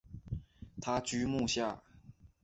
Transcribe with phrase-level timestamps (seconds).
[0.81, 1.79] 他居墓下。